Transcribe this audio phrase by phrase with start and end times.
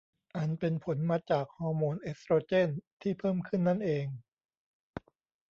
[0.37, 2.69] อันเป็นผลมาจากฮอร์โมนเอสโตรเจน
[3.01, 4.05] ที่เพิ่มขึ้นนั่นเอง